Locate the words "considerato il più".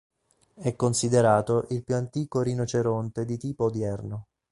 0.75-1.93